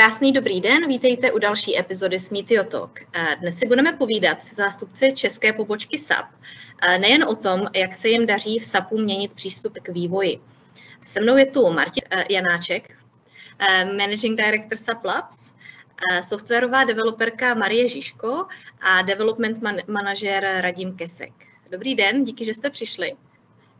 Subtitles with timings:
[0.00, 3.00] Krásný dobrý den, vítejte u další epizody Smítio Talk.
[3.40, 6.26] Dnes si budeme povídat s zástupci české pobočky SAP,
[6.98, 10.40] nejen o tom, jak se jim daří v SAPu měnit přístup k vývoji.
[11.06, 12.96] Se mnou je tu Martin Janáček,
[13.98, 15.52] Managing Director SAP Labs,
[16.22, 18.46] softwarová developerka Marie Žižko
[18.80, 19.58] a development
[19.88, 21.32] manažer Radim Kesek.
[21.70, 23.16] Dobrý den, díky, že jste přišli.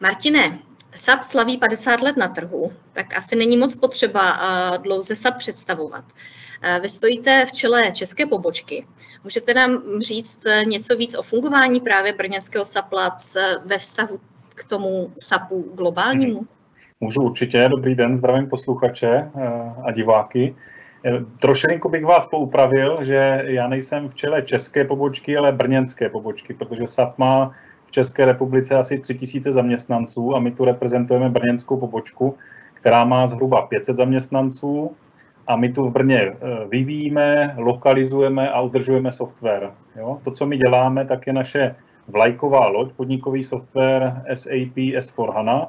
[0.01, 0.59] Martine,
[0.95, 4.23] SAP slaví 50 let na trhu, tak asi není moc potřeba
[4.77, 6.05] dlouze SAP představovat.
[6.83, 8.87] Vy stojíte v čele české pobočky.
[9.25, 14.21] Můžete nám říct něco víc o fungování právě brněnského SAP Labs ve vztahu
[14.55, 16.47] k tomu SAPu globálnímu?
[17.01, 17.69] Můžu určitě.
[17.69, 19.31] Dobrý den, zdravím posluchače
[19.85, 20.57] a diváky.
[21.41, 26.87] Trošilinku bych vás poupravil, že já nejsem v čele české pobočky, ale brněnské pobočky, protože
[26.87, 27.55] SAP má
[27.91, 32.35] v České republice asi 3000 zaměstnanců a my tu reprezentujeme brněnskou pobočku,
[32.75, 34.97] která má zhruba 500 zaměstnanců
[35.47, 36.37] a my tu v Brně eh,
[36.69, 39.71] vyvíjíme, lokalizujeme a udržujeme software.
[39.97, 40.19] Jo?
[40.25, 41.75] To, co my děláme, tak je naše
[42.09, 45.67] vlajková loď, podnikový software SAP S4HANA,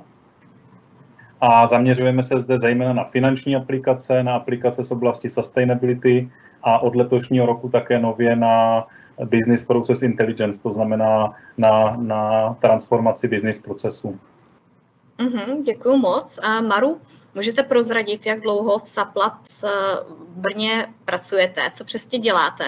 [1.42, 6.30] a zaměřujeme se zde zejména na finanční aplikace, na aplikace z oblasti sustainability
[6.64, 8.88] a od letošního roku také nově na
[9.26, 14.20] business process intelligence, to znamená na, na transformaci business procesů.
[15.20, 16.40] Mm-hmm, děkuji moc.
[16.44, 17.02] A Maru,
[17.36, 21.62] můžete prozradit, jak dlouho v SAPLabs v Brně pracujete?
[21.72, 22.66] Co přesně děláte?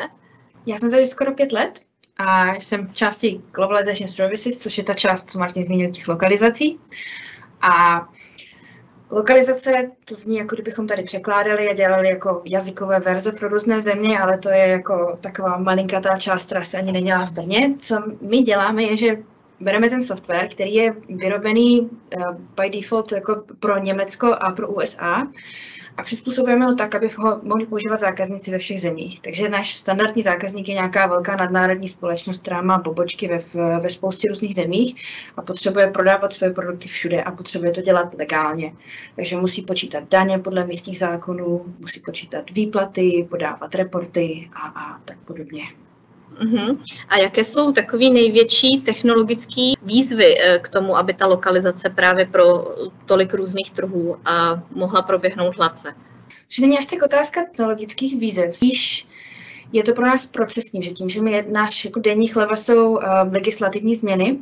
[0.65, 1.79] Já jsem tady skoro pět let
[2.17, 6.79] a jsem částí Globalization Services, což je ta část, co Martin zmínil, těch lokalizací.
[7.61, 8.01] A
[9.11, 14.19] Lokalizace, to zní, jako kdybychom tady překládali a dělali jako jazykové verze pro různé země,
[14.19, 17.75] ale to je jako taková malinkatá část, která se ani nedělá v Brně.
[17.79, 19.17] Co my děláme, je, že
[19.59, 21.89] bereme ten software, který je vyrobený uh,
[22.31, 25.27] by default jako pro Německo a pro USA
[25.97, 29.21] a přizpůsobujeme ho tak, aby ho mohli používat zákazníci ve všech zemích.
[29.21, 33.37] Takže náš standardní zákazník je nějaká velká nadnárodní společnost, která má pobočky ve,
[33.79, 34.95] ve spoustě různých zemích
[35.37, 38.73] a potřebuje prodávat své produkty všude a potřebuje to dělat legálně.
[39.15, 45.17] Takže musí počítat daně podle místních zákonů, musí počítat výplaty, podávat reporty a, a tak
[45.17, 45.63] podobně.
[46.41, 46.77] Uh-huh.
[47.09, 52.75] A jaké jsou takové největší technologické výzvy eh, k tomu, aby ta lokalizace právě pro
[53.05, 55.95] tolik různých trhů a mohla proběhnout hladce?
[56.49, 58.55] Že není až tak otázka technologických výzev.
[58.55, 59.07] Spíš
[59.73, 63.03] je to pro nás procesní, že tím, že my náš jako denní chleba jsou uh,
[63.31, 64.39] legislativní změny,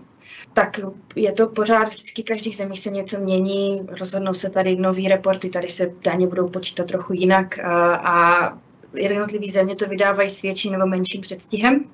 [0.54, 0.80] tak
[1.16, 5.68] je to pořád vždycky každý zemí se něco mění, rozhodnou se tady nový reporty, tady
[5.68, 8.58] se daně budou počítat trochu jinak uh, a
[8.94, 11.86] jednotlivé země to vydávají s větším nebo menším předstihem.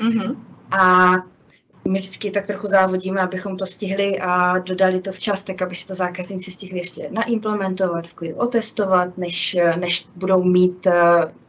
[0.00, 0.36] Mm-hmm.
[0.70, 1.12] A
[1.88, 5.86] my vždycky tak trochu závodíme, abychom to stihli a dodali to včas, tak aby si
[5.86, 10.86] to zákazníci stihli ještě naimplementovat, v klidu otestovat, než, než budou mít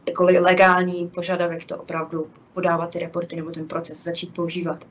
[0.08, 4.84] jako legální požadavek to opravdu podávat ty reporty nebo ten proces začít používat.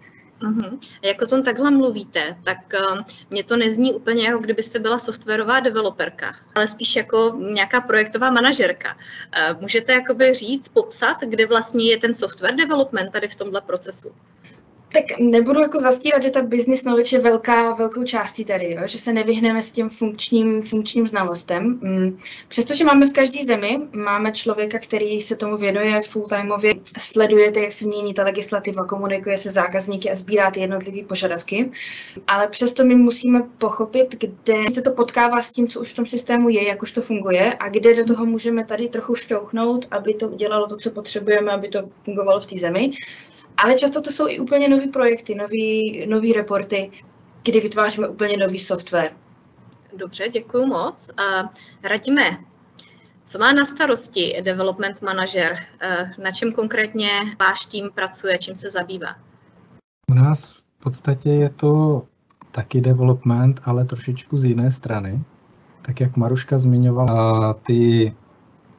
[1.03, 2.57] A jak o tom takhle mluvíte, tak
[2.91, 8.31] uh, mně to nezní úplně jako kdybyste byla softwarová developerka, ale spíš jako nějaká projektová
[8.31, 8.95] manažerka.
[8.95, 14.11] Uh, můžete jakoby říct, popsat, kde vlastně je ten software development tady v tomhle procesu?
[14.95, 18.81] Tak nebudu jako zastírat, že ta business knowledge je velká, velkou částí tady, jo?
[18.85, 21.79] že se nevyhneme s tím funkčním, funkčním znalostem.
[21.81, 22.17] Mm.
[22.47, 27.87] Přestože máme v každé zemi, máme člověka, který se tomu věnuje full-timeově, sleduje jak se
[27.87, 31.71] mění ta legislativa, komunikuje se zákazníky a sbírá ty jednotlivé požadavky,
[32.27, 36.05] ale přesto my musíme pochopit, kde se to potkává s tím, co už v tom
[36.05, 40.13] systému je, jak už to funguje a kde do toho můžeme tady trochu šťouchnout, aby
[40.13, 42.91] to udělalo to, co potřebujeme, aby to fungovalo v té zemi.
[43.57, 45.35] Ale často to jsou i úplně nové projekty,
[46.07, 46.91] nové reporty,
[47.43, 49.11] kdy vytváříme úplně nový software.
[49.97, 51.11] Dobře, děkuji moc.
[51.19, 51.47] Uh,
[51.83, 52.37] radíme,
[53.23, 55.57] co má na starosti development manažer?
[56.23, 59.15] Na čem konkrétně váš tým pracuje, čím se zabývá?
[60.11, 62.03] U nás v podstatě je to
[62.51, 65.23] taky development, ale trošičku z jiné strany.
[65.81, 68.13] Tak jak Maruška zmiňovala, ty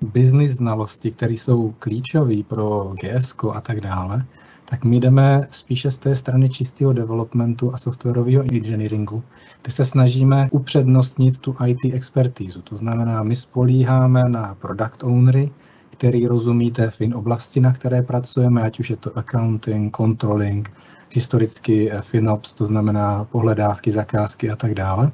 [0.01, 4.25] business znalosti, které jsou klíčové pro GS a tak dále,
[4.71, 9.23] tak my jdeme spíše z té strany čistého developmentu a softwarového engineeringu,
[9.63, 12.63] kde se snažíme upřednostnit tu IT expertízu.
[12.63, 15.51] To znamená, my spolíháme na product ownery,
[15.91, 20.71] který rozumí té fin oblasti, na které pracujeme, ať už je to accounting, controlling,
[21.11, 25.13] historicky eh, FinOps, to znamená pohledávky, zakázky a tak dále.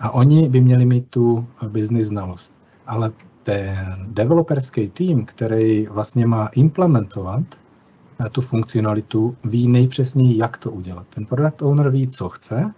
[0.00, 2.54] A oni by měli mít tu business znalost.
[2.86, 3.12] Ale
[3.42, 7.44] ten developerský tým, který vlastně má implementovat
[8.32, 11.06] tu funkcionalitu, ví nejpřesněji, jak to udělat.
[11.14, 12.74] Ten product owner ví, co chce,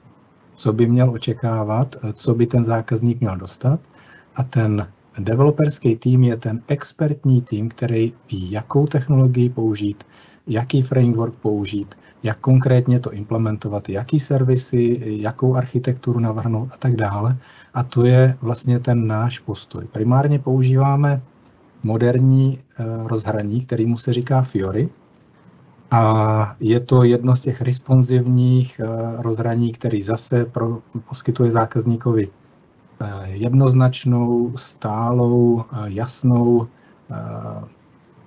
[0.55, 3.81] co by měl očekávat, co by ten zákazník měl dostat
[4.37, 4.89] a ten
[5.19, 10.05] developerský tým je ten expertní tým, který ví, jakou technologii použít,
[10.47, 17.37] jaký framework použít, jak konkrétně to implementovat, jaký servisy, jakou architekturu navrhnout a tak dále.
[17.75, 19.85] A to je vlastně ten náš postoj.
[19.93, 21.23] Primárně používáme
[21.83, 24.89] moderní eh, rozhraní, kterýmu se říká Fiori.
[25.91, 30.79] A je to jedno z těch responsivních eh, rozhraní, který zase pro,
[31.09, 32.29] poskytuje zákazníkovi
[33.01, 36.69] eh, jednoznačnou, stálou, jasnou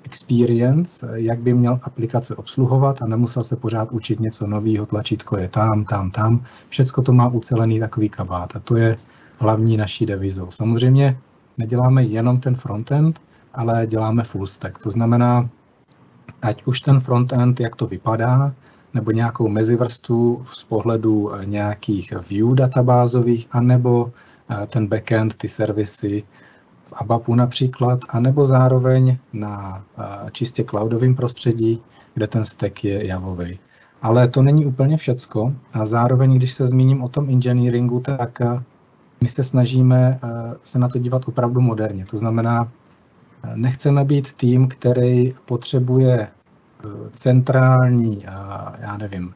[0.04, 5.48] experience, jak by měl aplikace obsluhovat a nemusel se pořád učit něco nového, tlačítko je
[5.48, 6.44] tam, tam, tam.
[6.70, 8.98] Všecko to má ucelený takový kabát a to je
[9.40, 10.52] hlavní naší devizou.
[10.52, 11.18] Samozřejmě
[11.58, 13.20] neděláme jenom ten frontend,
[13.54, 14.78] ale děláme full stack.
[14.78, 15.50] To znamená,
[16.42, 18.54] ať už ten frontend, jak to vypadá,
[18.94, 24.12] nebo nějakou mezivrstu z pohledu nějakých view databázových, anebo
[24.50, 26.24] eh, ten backend, ty servisy,
[26.86, 29.84] v ABAPu například, anebo zároveň na
[30.32, 31.82] čistě cloudovém prostředí,
[32.14, 33.60] kde ten stack je javový.
[34.02, 38.42] Ale to není úplně všecko a zároveň, když se zmíním o tom engineeringu, tak
[39.22, 40.20] my se snažíme
[40.64, 42.06] se na to dívat opravdu moderně.
[42.06, 42.72] To znamená,
[43.56, 46.28] nechceme být tým, který potřebuje
[47.14, 48.24] centrální,
[48.82, 49.34] já nevím,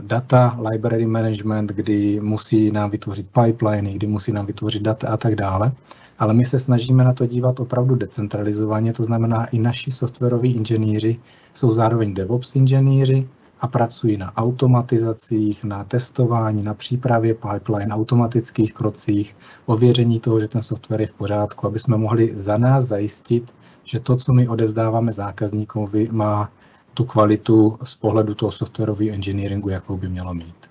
[0.00, 5.34] data library management, kdy musí nám vytvořit pipeliny, kdy musí nám vytvořit data a tak
[5.34, 5.72] dále.
[6.18, 11.16] Ale my se snažíme na to dívat opravdu decentralizovaně, to znamená i naši softwaroví inženýři
[11.54, 13.28] jsou zároveň DevOps inženýři
[13.64, 20.62] a pracují na automatizacích, na testování, na přípravě pipeline, automatických krocích, ověření toho, že ten
[20.62, 25.12] software je v pořádku, aby jsme mohli za nás zajistit, že to, co my odezdáváme
[25.12, 26.52] zákazníkovi, má
[26.94, 30.70] tu kvalitu z pohledu toho softwarového engineeringu, jakou by mělo mít.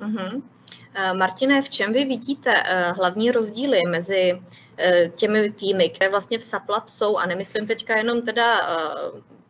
[0.00, 0.42] Mm-hmm.
[1.16, 4.40] Martine, v čem vy vidíte eh, hlavní rozdíly mezi
[4.78, 8.60] eh, těmi týmy, které vlastně v SAPLAB jsou, a nemyslím teďka jenom teda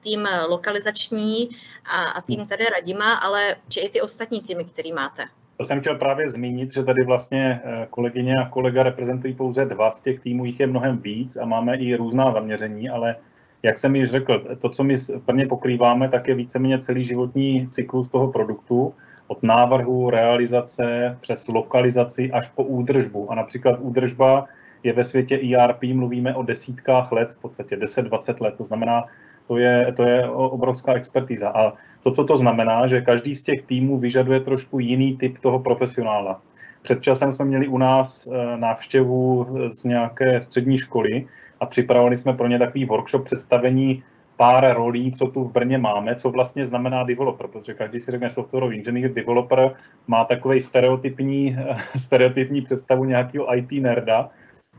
[0.02, 1.48] tým lokalizační
[1.94, 5.24] a, a tým tady Radima, ale či i ty ostatní týmy, který máte?
[5.56, 7.60] To jsem chtěl právě zmínit, že tady vlastně
[7.90, 11.76] kolegyně a kolega reprezentují pouze dva z těch týmů, jich je mnohem víc a máme
[11.76, 13.16] i různá zaměření, ale
[13.62, 18.08] jak jsem již řekl, to, co my plně pokrýváme, tak je víceméně celý životní cyklus
[18.08, 18.94] toho produktu
[19.26, 23.32] od návrhu, realizace přes lokalizaci až po údržbu.
[23.32, 24.46] A například údržba
[24.82, 29.04] je ve světě ERP, mluvíme o desítkách let, v podstatě 10-20 let, to znamená,
[29.48, 31.48] to je, to je obrovská expertíza.
[31.48, 31.72] A
[32.02, 36.40] to, co to znamená, že každý z těch týmů vyžaduje trošku jiný typ toho profesionála.
[36.82, 41.26] Před časem jsme měli u nás eh, návštěvu z nějaké střední školy
[41.60, 44.02] a připravili jsme pro ně takový workshop představení
[44.36, 48.30] pár rolí, co tu v Brně máme, co vlastně znamená developer, protože každý si řekne
[48.30, 49.74] softwarový inženýr, developer
[50.06, 51.56] má takový stereotypní,
[51.96, 54.30] stereotypní představu nějakého IT nerda,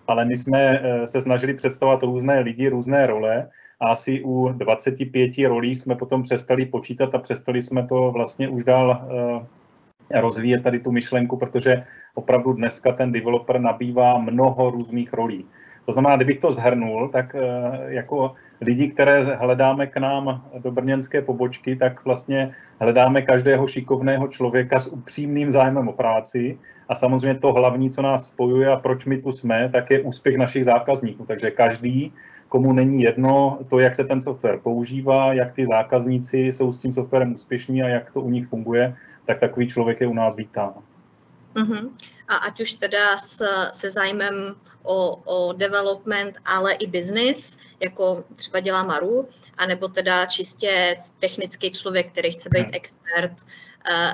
[0.07, 3.47] ale my jsme eh, se snažili představovat různé lidi, různé role
[3.83, 8.63] a asi u 25 rolí jsme potom přestali počítat a přestali jsme to vlastně už
[8.63, 9.01] dál
[10.11, 11.83] eh, rozvíjet tady tu myšlenku, protože
[12.15, 15.45] opravdu dneska ten developer nabývá mnoho různých rolí.
[15.85, 17.41] To znamená, kdybych to zhrnul, tak eh,
[17.87, 24.79] jako lidi, které hledáme k nám do brněnské pobočky, tak vlastně hledáme každého šikovného člověka
[24.79, 26.57] s upřímným zájmem o práci.
[26.89, 30.37] A samozřejmě to hlavní, co nás spojuje a proč my tu jsme, tak je úspěch
[30.37, 31.25] našich zákazníků.
[31.25, 32.13] Takže každý,
[32.53, 36.93] komu není jedno to, jak se ten software používá, jak ty zákazníci jsou s tím
[36.93, 38.95] softwarem úspěšní a jak to u nich funguje,
[39.25, 40.73] tak takový člověk je u nás vítán.
[41.55, 41.89] Uh-huh.
[42.27, 43.41] A ať už teda s,
[43.71, 50.97] se zájmem o, o development, ale i business, jako třeba dělá Maru, anebo teda čistě
[51.19, 52.73] technický člověk, který chce být hmm.
[52.73, 53.47] expert, uh,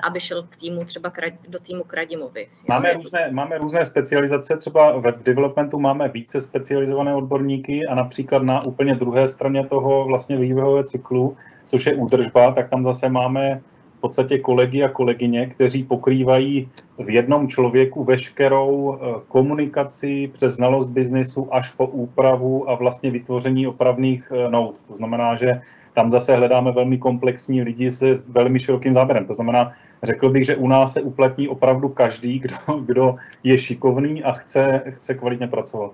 [0.07, 1.11] aby šel k týmu třeba
[1.47, 2.47] do týmu k Radimovi.
[2.67, 8.63] Máme různé, máme různé specializace, třeba web developmentu máme více specializované odborníky a například na
[8.63, 13.61] úplně druhé straně toho vlastně vývojového cyklu, což je údržba, tak tam zase máme
[13.97, 20.89] v podstatě kolegy a kolegyně, kteří pokrývají v jednom člověku veškerou eh, komunikaci přes znalost
[20.89, 24.81] biznesu až po úpravu a vlastně vytvoření opravných eh, nout.
[24.87, 25.61] To znamená, že
[25.93, 29.25] tam zase hledáme velmi komplexní lidi s velmi širokým záběrem.
[29.25, 32.55] To znamená, řekl bych, že u nás se uplatní opravdu každý, kdo,
[32.85, 35.91] kdo je šikovný a chce, chce kvalitně pracovat.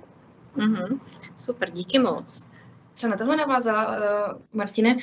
[0.58, 1.00] Mm-hmm.
[1.36, 2.46] Super, díky moc.
[2.96, 4.98] Co na tohle navázala, uh, Martine,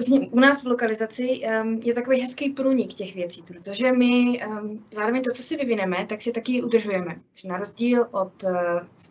[0.00, 4.84] Vlastně u nás v lokalizaci um, je takový hezký průnik těch věcí, protože my um,
[4.94, 7.16] zároveň to, co si vyvineme, tak si taky udržujeme.
[7.34, 8.50] Že na rozdíl od uh,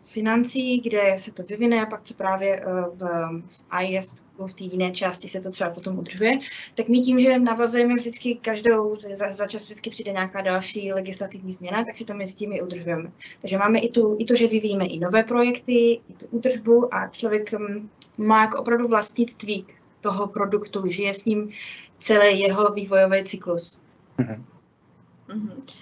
[0.04, 4.64] financí, kde se to vyvine a pak to právě uh, v, v IS, v té
[4.64, 6.38] jiné části se to třeba potom udržuje,
[6.74, 11.52] tak my tím, že navazujeme vždycky každou, za, za čas vždycky přijde nějaká další legislativní
[11.52, 13.12] změna, tak si to mezi tím i udržujeme.
[13.40, 15.72] Takže máme i, tu, i to, že vyvíjíme i nové projekty,
[16.08, 19.66] i tu údržbu a člověk um, má jako opravdu vlastnictví
[20.00, 21.50] toho produktu, žije s ním
[21.98, 23.82] celý jeho vývojový cyklus.
[24.18, 24.44] Mm-hmm.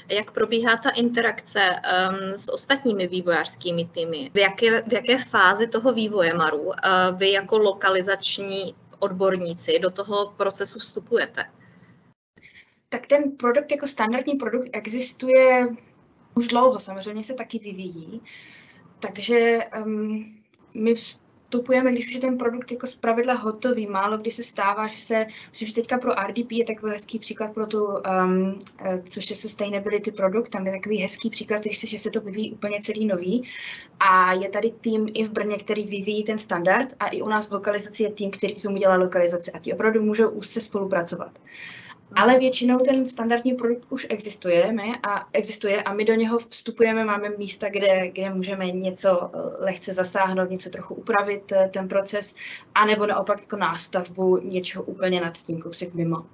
[0.08, 4.30] Jak probíhá ta interakce um, s ostatními vývojářskými týmy?
[4.34, 6.72] V jaké, v jaké fázi toho vývoje Maru uh,
[7.16, 11.44] vy jako lokalizační odborníci do toho procesu vstupujete?
[12.88, 15.66] Tak ten produkt jako standardní produkt existuje
[16.34, 18.20] už dlouho, samozřejmě se taky vyvíjí.
[18.98, 20.34] Takže um,
[20.74, 20.94] my
[21.48, 23.86] vstupujeme, když už je ten produkt jako zpravidla hotový.
[23.86, 27.66] Málo kdy se stává, že se, že teďka pro RDP je takový hezký příklad pro
[27.66, 28.58] tu, um,
[29.06, 32.52] což je sustainability produkt, tam je takový hezký příklad, když se, že se to vyvíjí
[32.52, 33.42] úplně celý nový.
[34.00, 37.48] A je tady tým i v Brně, který vyvíjí ten standard a i u nás
[37.48, 41.38] v lokalizaci je tým, který tomu dělá lokalizaci a ti opravdu můžou úzce spolupracovat.
[42.14, 44.72] Ale většinou ten standardní produkt už existuje
[45.02, 49.92] a existuje a my do něho vstupujeme, máme místa, kde, kde můžeme něco eh, lehce
[49.92, 52.34] zasáhnout, něco trochu upravit eh, ten proces,
[52.74, 56.26] anebo naopak jako nástavbu něčeho úplně nad tím kousek mimo.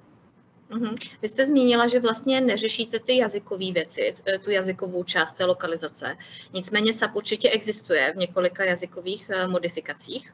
[0.71, 0.95] Uhum.
[1.21, 6.15] Vy jste zmínila, že vlastně neřešíte ty jazykové věci, eh, tu jazykovou část té lokalizace.
[6.53, 10.33] Nicméně SAP určitě existuje v několika jazykových modifikacích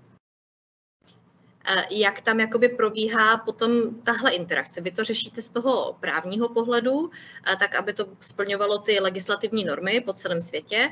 [1.89, 3.71] jak tam jakoby probíhá potom
[4.03, 4.81] tahle interakce.
[4.81, 7.11] Vy to řešíte z toho právního pohledu,
[7.59, 10.89] tak aby to splňovalo ty legislativní normy po celém světě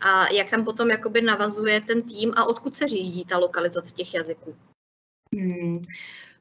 [0.00, 4.14] a jak tam potom jakoby navazuje ten tým a odkud se řídí ta lokalizace těch
[4.14, 4.56] jazyků?
[5.34, 5.84] Hmm.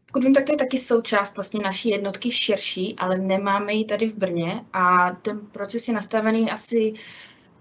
[0.06, 4.10] Pokud vím, tak to je taky součást vlastně naší jednotky širší, ale nemáme ji tady
[4.10, 6.94] v Brně a ten proces je nastavený asi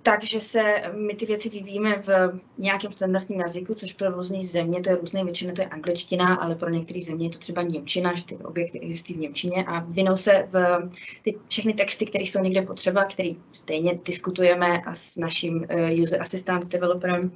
[0.03, 4.91] takže se my ty věci vyvíjíme v nějakém standardním jazyku, což pro různé země, to
[4.91, 8.25] je různé, většinou to je angličtina, ale pro některé země je to třeba němčina, že
[8.25, 10.91] ty objekty existují v němčině a vyvinou se v
[11.23, 15.67] ty všechny texty, které jsou někde potřeba, které stejně diskutujeme a s naším
[16.03, 17.33] user assistant developerem,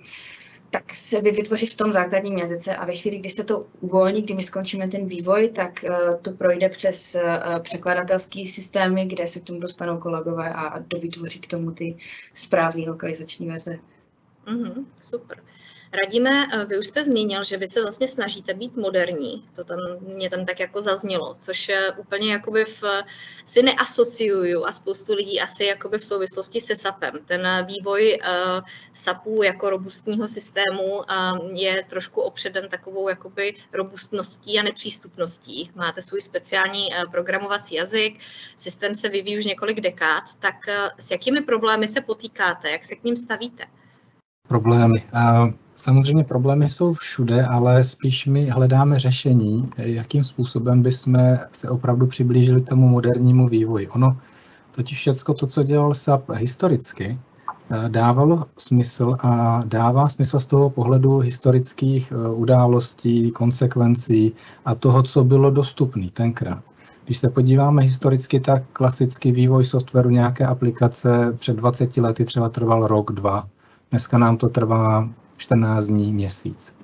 [0.72, 4.34] tak se vytvoří v tom základním jazyce a ve chvíli, kdy se to uvolní, kdy
[4.34, 9.44] my skončíme ten vývoj, tak uh, to projde přes uh, překladatelské systémy, kde se k
[9.44, 11.96] tomu dostanou kolegové a dovytvoří k tomu ty
[12.34, 13.78] správné lokalizační verze.
[14.46, 15.42] Mm-hmm, super.
[16.04, 19.48] Radíme, eh, vy už jste zmínil, že vy se vlastně snažíte být moderní.
[19.56, 22.82] To tam mě tam tak jako zaznělo, což úplně jakoby v,
[23.46, 27.18] si neasociuju a spoustu lidí asi jakoby v souvislosti se SAPem.
[27.26, 31.04] Ten vývoj uh, SAPu jako robustního systému uh,
[31.52, 35.70] je trošku opředen takovou jakoby robustností a nepřístupností.
[35.74, 38.18] Máte svůj speciální uh, programovací jazyk,
[38.56, 42.96] systém se vyvíjí už několik dekád, tak uh, s jakými problémy se potýkáte, jak se
[42.96, 43.64] k ním stavíte?
[44.48, 45.08] Problémy.
[45.76, 52.60] Samozřejmě problémy jsou všude, ale spíš my hledáme řešení, jakým způsobem bychom se opravdu přiblížili
[52.60, 53.88] tomu modernímu vývoji.
[53.88, 54.16] Ono
[54.70, 57.18] totiž všechno to, co dělal SAP historicky,
[57.70, 64.32] eh, dávalo smysl a dává smysl z toho pohledu historických eh, událostí, konsekvencí
[64.64, 66.62] a toho, co bylo dostupné tenkrát.
[67.04, 72.86] Když se podíváme historicky, tak klasický vývoj softwaru nějaké aplikace před 20 lety třeba trval
[72.86, 73.48] rok, dva.
[73.90, 76.74] Dneska nám to trvá 14 dní, měsíc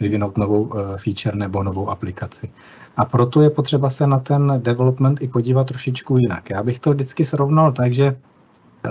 [0.00, 2.52] vyvinout novou eh, feature nebo novou aplikaci.
[2.96, 6.50] A proto je potřeba se na ten development i podívat trošičku jinak.
[6.50, 8.90] Já bych to vždycky srovnal tak, že eh,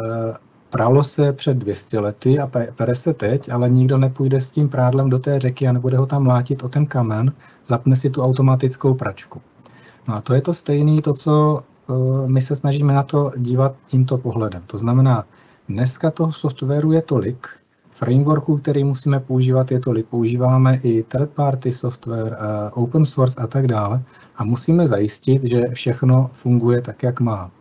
[0.69, 5.09] pralo se před 200 lety a pere se teď, ale nikdo nepůjde s tím prádlem
[5.09, 7.33] do té řeky a nebude ho tam mlátit o ten kamen,
[7.65, 9.41] zapne si tu automatickou pračku.
[10.07, 11.93] No a to je to stejné, to, co eh,
[12.27, 14.63] my se snažíme na to dívat tímto pohledem.
[14.67, 15.25] To znamená,
[15.69, 17.47] dneska toho softwaru je tolik,
[17.95, 20.05] frameworků, který musíme používat, je tolik.
[20.05, 24.03] Používáme i third-party software, eh, open source a tak dále.
[24.35, 27.51] A musíme zajistit, že všechno funguje tak, jak má.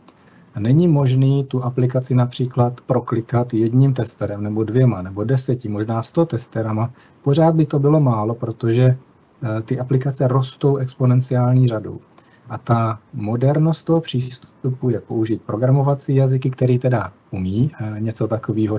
[0.58, 6.90] Není možný tu aplikaci například proklikat jedním testerem, nebo dvěma, nebo deseti, možná sto testerama.
[7.22, 12.00] Pořád by to bylo málo, protože eh, ty aplikace rostou exponenciální řadou.
[12.48, 18.78] A ta modernost toho přístupu je použít programovací jazyky, který teda umí eh, něco takového.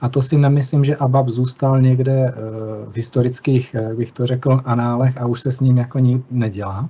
[0.00, 2.32] A to si nemyslím, že ABAP zůstal někde eh,
[2.90, 5.98] v historických, jak eh, bych to řekl, análech a už se s ním jako
[6.30, 6.88] nedělá.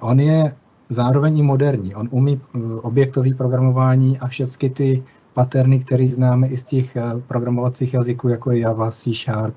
[0.00, 0.52] On je
[0.88, 1.94] zároveň i moderní.
[1.94, 2.40] On umí
[2.82, 8.58] objektový programování a všechny ty paterny, které známe i z těch programovacích jazyků, jako je
[8.58, 9.54] Java, C Sharp,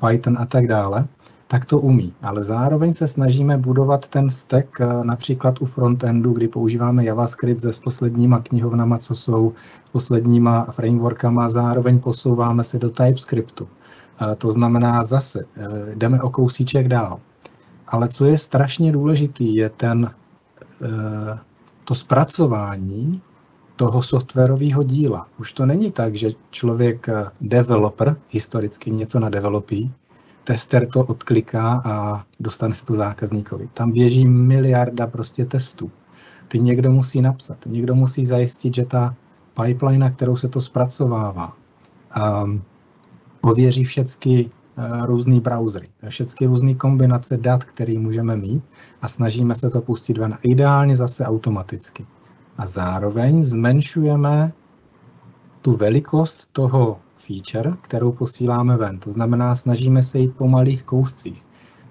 [0.00, 1.06] Python a tak dále
[1.52, 2.14] tak to umí.
[2.22, 7.78] Ale zároveň se snažíme budovat ten stack například u frontendu, kdy používáme JavaScript se s
[7.78, 9.52] posledníma knihovnama, co jsou
[9.92, 13.68] posledníma frameworkama, zároveň posouváme se do TypeScriptu.
[14.38, 15.44] To znamená zase,
[15.94, 17.20] jdeme o kousíček dál.
[17.86, 20.10] Ale co je strašně důležitý, je ten,
[21.84, 23.22] to zpracování
[23.76, 25.26] toho softwarového díla.
[25.38, 29.92] Už to není tak, že člověk eh, developer historicky něco nadevelopí,
[30.44, 33.68] tester to odkliká a dostane se to zákazníkovi.
[33.74, 35.90] Tam běží miliarda prostě testů.
[36.48, 39.14] Ty někdo musí napsat, někdo musí zajistit, že ta
[39.62, 41.52] pipeline, kterou se to zpracovává,
[42.44, 42.62] um,
[43.40, 48.64] ověří všechny uh, různý browsery, všechny různé kombinace dat, které můžeme mít
[49.02, 50.38] a snažíme se to pustit ven.
[50.42, 52.06] Ideálně zase automaticky
[52.58, 54.52] a zároveň zmenšujeme
[55.62, 58.98] tu velikost toho feature, kterou posíláme ven.
[58.98, 61.44] To znamená, snažíme se jít po malých kouscích.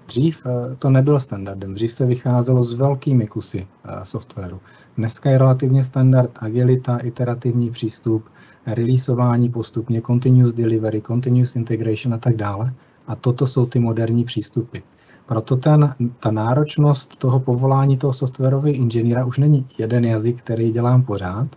[0.08, 4.60] Dřív eh, to nebyl standardem, dřív se vycházelo s velkými kusy eh, softwaru.
[4.98, 8.30] Dneska je relativně standard agilita, iterativní přístup,
[8.66, 12.74] releaseování postupně, continuous delivery, continuous integration a tak dále.
[13.08, 14.80] A toto jsou ty moderní přístupy.
[15.26, 21.04] Proto ten, ta náročnost toho povolání toho softwarového inženýra už není jeden jazyk, který dělám
[21.04, 21.48] pořád,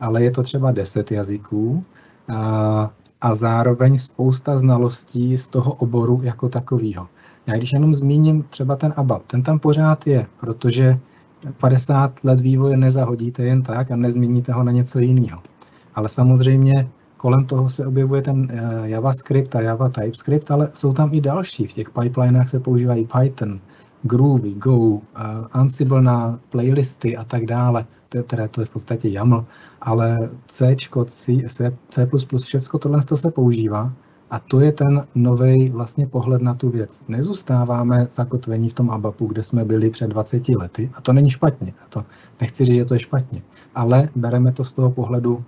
[0.00, 1.82] ale je to třeba deset jazyků
[2.28, 7.08] a, a zároveň spousta znalostí z toho oboru jako takového.
[7.46, 10.98] Já když jenom zmíním třeba ten ABAP, ten tam pořád je, protože
[11.60, 15.42] 50 let vývoje nezahodíte jen tak a nezměníte ho na něco jiného.
[15.94, 21.14] Ale samozřejmě kolem toho se objevuje ten eh, JavaScript a Java TypeScript, ale jsou tam
[21.14, 21.66] i další.
[21.66, 23.60] V těch pipelinách se používají Python,
[24.02, 25.00] Groovy, Go, uh,
[25.52, 27.86] Ansible na playlisty a tak dále,
[28.26, 29.44] které to je v podstatě YAML,
[29.80, 30.76] ale C,
[31.06, 31.46] C,
[31.90, 32.08] C++,
[32.44, 33.92] všechno tohle to se používá
[34.30, 37.02] a to je ten nový vlastně pohled na tu věc.
[37.08, 41.74] Nezůstáváme zakotvení v tom ABAPu, kde jsme byli před 20 lety a to není špatně.
[41.84, 42.04] A to
[42.40, 43.42] nechci říct, že to je špatně,
[43.74, 45.42] ale bereme to z toho pohledu uh,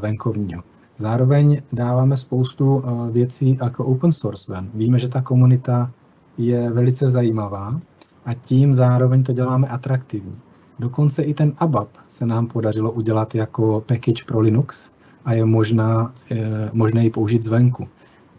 [0.00, 0.62] venkovního.
[0.98, 4.70] Zároveň dáváme spoustu eh, věcí jako open source ven.
[4.74, 5.92] Víme, že ta komunita
[6.38, 7.80] je velice zajímavá
[8.24, 10.40] a tím zároveň to děláme atraktivní.
[10.78, 14.90] Dokonce i ten ABAP se nám podařilo udělat jako package pro Linux
[15.24, 17.88] a je možná, je možné ji použít zvenku.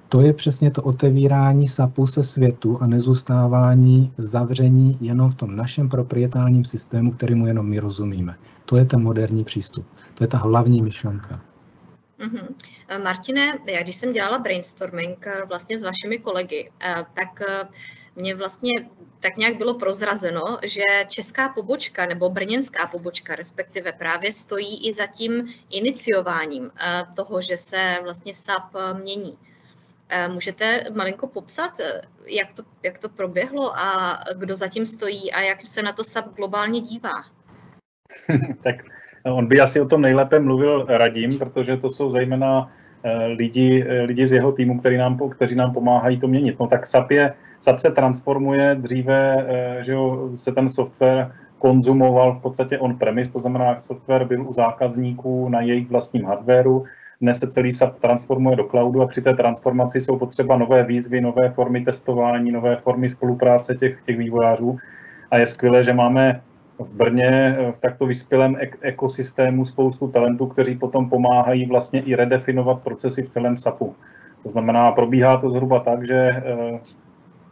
[0.10, 5.90] To je přesně to otevírání SAPu se světu a nezůstávání zavření jenom v tom našem
[5.90, 8.36] proprietárním systému, kterému jenom my rozumíme.
[8.66, 9.86] To je ten moderní přístup.
[10.14, 11.42] To je ta hlavní myšlenka.
[12.26, 13.04] Mm-hmm.
[13.04, 17.42] Martine, já když jsem dělala brainstorming eh, vlastně s vašimi kolegy, eh, tak
[18.16, 18.72] mě vlastně
[19.20, 25.08] tak nějak bylo prozrazeno, že česká pobočka nebo brněnská pobočka respektive právě stojí i za
[25.08, 26.72] tím iniciováním
[27.16, 29.38] toho, že se vlastně SAP mění.
[30.28, 31.80] Můžete malinko popsat,
[32.26, 36.36] jak to, jak to proběhlo a kdo zatím stojí a jak se na to SAP
[36.36, 37.24] globálně dívá?
[38.64, 38.76] tak
[39.26, 42.72] On by asi o tom nejlépe mluvil Radim, protože to jsou zejména
[43.04, 46.60] eh, lidi, eh, lidi z jeho týmu, který nám, kteří nám pomáhají to měnit.
[46.60, 52.34] No tak SAP, je, SAP se transformuje, dříve eh, že jo, se ten software konzumoval
[52.34, 56.86] v podstatě on-premise, to znamená, software byl u zákazníků na jejich vlastním hardwareu,
[57.22, 61.22] dnes se celý SAP transformuje do cloudu a při té transformaci jsou potřeba nové výzvy,
[61.22, 64.78] nové formy testování, nové formy spolupráce těch, těch vývojářů.
[65.32, 66.42] A je skvělé, že máme
[66.80, 72.16] v Brně eh, v takto vyspělém ek- ekosystému spoustu talentů, kteří potom pomáhají vlastně i
[72.16, 73.96] redefinovat procesy v celém SAPu.
[74.44, 76.80] To znamená, probíhá to zhruba tak, že, eh,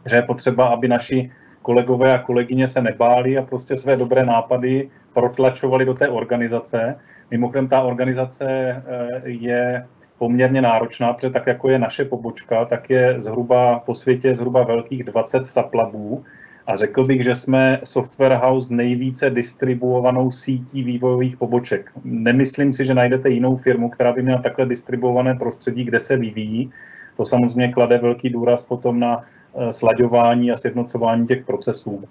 [0.06, 1.30] že je potřeba, aby naši
[1.62, 6.96] kolegové a kolegyně se nebáli a prostě své dobré nápady protlačovali do té organizace.
[7.30, 9.86] Mimochodem ta organizace eh, je
[10.18, 15.04] poměrně náročná, protože tak jako je naše pobočka, tak je zhruba po světě zhruba velkých
[15.04, 16.24] 20 saplabů,
[16.66, 21.90] a řekl bych, že jsme software house nejvíce distribuovanou sítí vývojových poboček.
[22.04, 26.70] Nemyslím si, že najdete jinou firmu, která by měla takhle distribuované prostředí, kde se vyvíjí.
[27.16, 29.24] To samozřejmě klade velký důraz potom na
[29.54, 32.04] eh, slaďování a sjednocování těch procesů.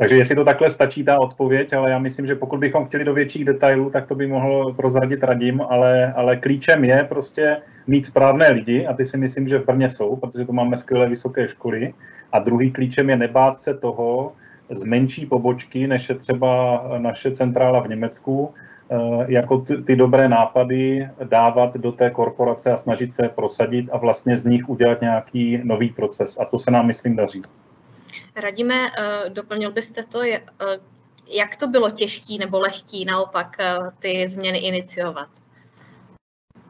[0.00, 3.14] Takže jestli to takhle stačí ta odpověď, ale já myslím, že pokud bychom chtěli do
[3.14, 8.50] větších detailů, tak to by mohl prozradit radím, ale, ale klíčem je prostě mít správné
[8.50, 11.94] lidi a ty si myslím, že v Brně jsou, protože tu máme skvělé vysoké školy.
[12.32, 14.32] A druhý klíčem je nebát se toho
[14.70, 18.54] z menší pobočky, než je třeba naše centrála v Německu,
[18.90, 18.96] eh,
[19.28, 24.36] jako ty, ty dobré nápady dávat do té korporace a snažit se prosadit a vlastně
[24.36, 26.38] z nich udělat nějaký nový proces.
[26.40, 27.40] A to se nám, myslím, daří.
[28.36, 30.40] Radíme, eh, doplnil byste to, eh,
[31.26, 33.56] jak to bylo těžký nebo lehký naopak
[33.98, 35.28] ty změny iniciovat?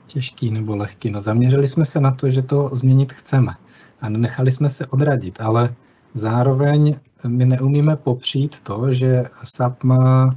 [0.07, 1.11] Těžký nebo lehký?
[1.11, 3.53] No zaměřili jsme se na to, že to změnit chceme.
[4.01, 5.75] a nenechali jsme se odradit, ale
[6.15, 10.37] zároveň my neumíme popřít to, že SAP má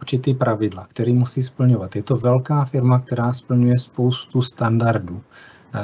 [0.00, 1.96] určitý pravidla, který musí splňovat.
[1.96, 5.22] Je to velká firma, která splňuje spoustu standardů.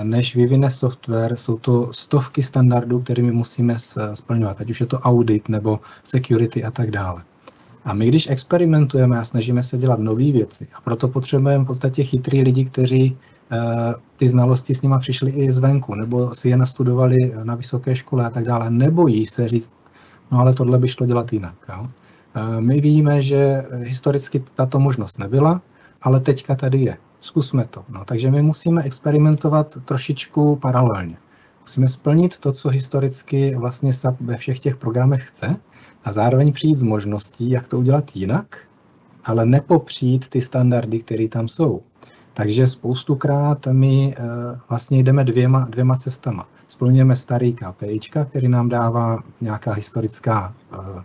[0.03, 3.77] Než vyvine software, jsou to stovky standardů, kterými musíme
[4.15, 7.23] splňovat, ať už je to audit nebo security a tak dále.
[7.85, 12.05] A my, když experimentujeme a snažíme se dělat nové věci, a proto potřebujeme v podstatě
[12.05, 13.59] chytrý lidi, kteří uh,
[14.17, 18.31] ty znalosti s nima přišli i zvenku, nebo si je nastudovali na vysoké škole a
[18.31, 19.73] tak dále, nebojí se říct,
[20.31, 21.55] no ale tohle by šlo dělat jinak.
[21.69, 21.81] Jo?
[21.81, 25.63] Uh, my víme, že historicky tato možnost nebyla,
[26.03, 26.97] ale teďka tady je.
[27.21, 27.85] Zkusme to.
[27.89, 31.17] No, takže my musíme experimentovat trošičku paralelně.
[31.61, 35.57] Musíme splnit to, co historicky vlastně SAP ve všech těch programech chce,
[36.05, 38.59] a zároveň přijít s možností, jak to udělat jinak,
[39.25, 41.83] ale nepopřít ty standardy, které tam jsou.
[42.35, 44.25] Takže spoustukrát my uh,
[44.69, 46.49] vlastně jdeme dvěma, dvěma cestama.
[46.69, 51.03] Splňujeme starý KPI, který nám dává nějaká historická uh,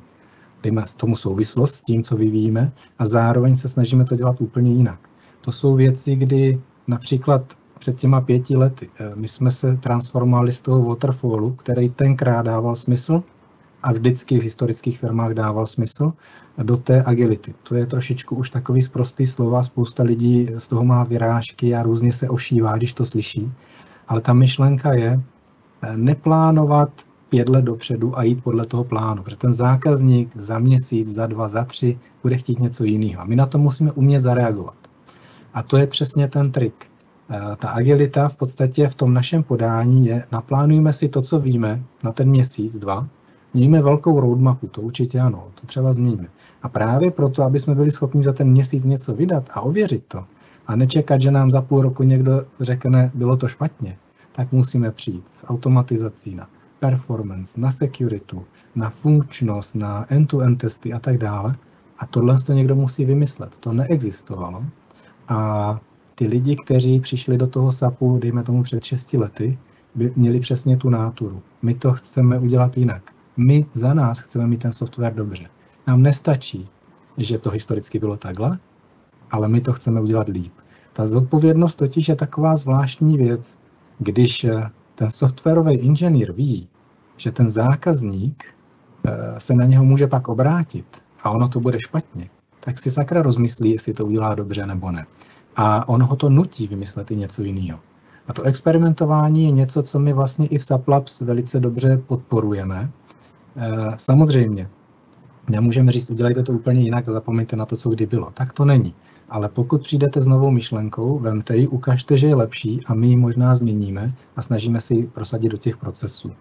[0.64, 5.00] dejme tomu souvislost s tím, co vyvíjíme, a zároveň se snažíme to dělat úplně jinak.
[5.46, 7.42] To jsou věci, kdy například
[7.80, 12.76] před těma pěti lety uh, my jsme se transformovali z toho waterfallu, který tenkrát dával
[12.76, 13.24] smysl,
[13.84, 16.14] a vždycky v historických firmách dával smysl,
[16.64, 17.54] do té agility.
[17.64, 22.14] To je trošičku už takový zprostý slova, spousta lidí z toho má vyrážky a různě
[22.14, 23.52] se ošívá, když to slyší.
[24.08, 25.22] Ale ta myšlenka je
[25.82, 26.90] eh, neplánovat
[27.30, 31.48] pět let dopředu a jít podle toho plánu, protože ten zákazník za měsíc, za dva,
[31.48, 33.22] za tři bude chtít něco jiného.
[33.22, 34.83] A my na to musíme umět zareagovat.
[35.54, 36.86] A to je přesně ten trik.
[37.30, 41.84] Eh, ta agilita v podstatě v tom našem podání je, naplánujeme si to, co víme
[42.04, 43.08] na ten měsíc, dva,
[43.56, 46.28] Mějme velkou roadmapu, to určitě ano, to třeba změníme.
[46.62, 50.26] A právě proto, aby jsme byli schopni za ten měsíc něco vydat a ověřit to,
[50.68, 53.98] a nečekat, že nám za půl roku někdo řekne, bylo to špatně,
[54.32, 58.38] tak musíme přijít s automatizací na performance, na security,
[58.76, 61.56] na funkčnost, na end-to-end testy a tak dále.
[62.00, 63.58] A tohle to někdo musí vymyslet.
[63.58, 64.66] To neexistovalo.
[65.28, 65.80] A
[66.16, 69.58] ty lidi, kteří přišli do toho SAPu, dejme tomu před 6 lety,
[69.96, 71.42] by měli přesně tu náturu.
[71.62, 73.12] My to chceme udělat jinak.
[73.38, 75.50] My za nás chceme mít ten software dobře.
[75.88, 76.70] Nám nestačí,
[77.18, 78.60] že to historicky bylo takhle,
[79.32, 80.54] ale my to chceme udělat líp.
[80.94, 83.58] Ta zodpovědnost totiž je taková zvláštní věc,
[84.00, 86.68] když eh, ten softwarový inženýr ví,
[87.18, 88.46] že ten zákazník
[89.06, 92.30] eh, se na něho může pak obrátit a ono to bude špatně,
[92.66, 95.06] tak si sakra rozmyslí, jestli to udělá dobře nebo ne.
[95.56, 97.80] A on ho to nutí vymyslet i něco jiného.
[98.28, 102.90] A to experimentování je něco, co my vlastně i v Saplabs velice dobře podporujeme,
[103.56, 104.70] Eh, samozřejmě,
[105.50, 108.32] nemůžeme říct, udělejte to úplně jinak a zapomeňte na to, co kdy bylo.
[108.34, 108.96] Tak to není.
[109.30, 113.16] Ale pokud přijdete s novou myšlenkou, vemte ji, ukažte, že je lepší a my ji
[113.16, 116.32] možná změníme a snažíme si ji prosadit do těch procesů.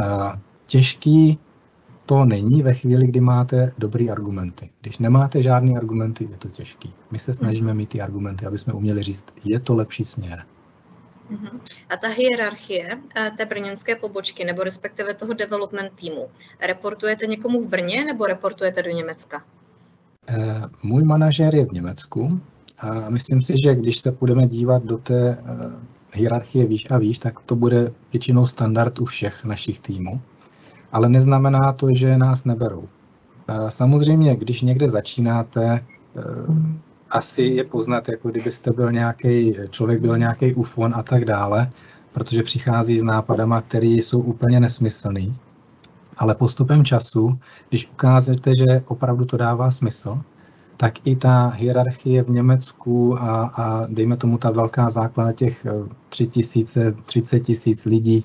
[0.00, 1.38] Eh, těžký
[2.06, 4.70] to není ve chvíli, kdy máte dobrý argumenty.
[4.80, 6.94] Když nemáte žádný argumenty, je to těžký.
[7.10, 10.44] My se snažíme mít ty argumenty, aby jsme uměli říct, je to lepší směr.
[11.30, 11.60] Mhm.
[11.90, 16.28] A ta hierarchie eh, té brněnské pobočky, nebo respektive toho development týmu,
[16.66, 19.44] reportujete někomu v Brně nebo reportujete do Německa?
[20.28, 22.40] Eh, můj manažer je v Německu
[22.78, 25.40] a myslím si, že když se budeme dívat do té eh,
[26.12, 30.20] hierarchie výš a výš, tak to bude většinou standard u všech našich týmů.
[30.94, 32.88] Ale neznamená to, že nás neberou.
[33.68, 35.84] Samozřejmě, když někde začínáte,
[37.10, 41.70] asi je poznat, jako kdybyste byl nějaký, člověk byl nějaký ufon a tak dále,
[42.12, 45.34] protože přichází s nápadama, které jsou úplně nesmyslný.
[46.16, 50.18] Ale postupem času, když ukážete, že opravdu to dává smysl,
[50.76, 55.66] tak i ta hierarchie v Německu a, a dejme tomu ta velká základna těch
[56.08, 58.24] 3 tisíce, 30 tisíc lidí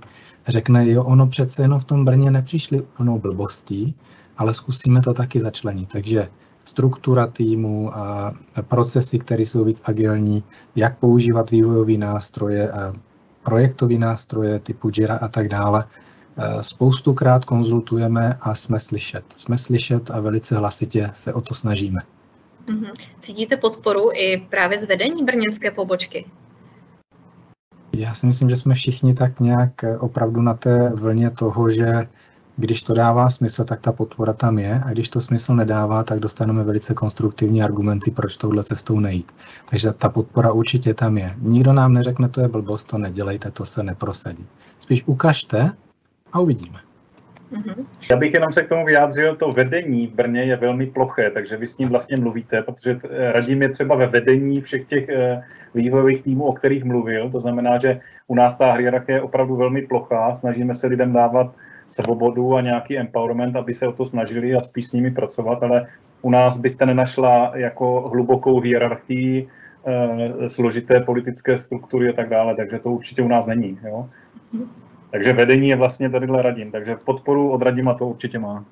[0.50, 3.96] řekne, jo, ono přece jenom v tom Brně nepřišli úplnou blbostí,
[4.38, 5.90] ale zkusíme to taky začlenit.
[5.90, 6.30] Takže
[6.66, 10.44] struktura týmu a procesy, které jsou víc agilní,
[10.76, 12.94] jak používat vývojové nástroje, a
[13.44, 15.86] projektové nástroje typu Jira a tak dále.
[16.38, 19.24] E, spoustukrát konzultujeme a jsme slyšet.
[19.36, 22.02] Jsme slyšet a velice hlasitě se o to snažíme.
[22.70, 22.92] Mhm.
[23.20, 26.26] Cítíte podporu i právě z vedení brněnské pobočky?
[28.00, 32.08] Já si myslím, že jsme všichni tak nějak opravdu na té vlně toho, že
[32.58, 36.20] když to dává smysl, tak ta podpora tam je a když to smysl nedává, tak
[36.20, 39.32] dostaneme velice konstruktivní argumenty, proč touhle cestou nejít.
[39.70, 41.36] Takže ta podpora určitě tam je.
[41.42, 44.46] Nikdo nám neřekne, to je blbost, to nedělejte, to se neprosadí.
[44.80, 45.72] Spíš ukažte
[46.34, 46.80] a uvidíme.
[47.54, 47.86] Mm-hmm.
[48.12, 51.58] Já bych jenom se k tomu vyjádřil, to vedení v Brně je velmi ploché, takže
[51.58, 53.00] vy s ním vlastně mluvíte, protože
[53.32, 55.44] radím je třeba ve vedení všech těch eh,
[55.76, 57.30] vývojových týmů, o kterých mluvil.
[57.30, 61.56] To znamená, že u nás ta hierarchie je opravdu velmi plochá, snažíme se lidem dávat
[61.88, 65.88] svobodu a nějaký empowerment, aby se o to snažili a spíš s nimi pracovat, ale
[66.22, 69.48] u nás byste nenašla jako hlubokou hierarchii,
[69.86, 73.80] eh, složité politické struktury a tak dále, takže to určitě u nás není.
[73.84, 74.10] Jo?
[75.12, 78.66] Takže vedení je vlastně tadyhle Radim, takže podporu od Radima to určitě má.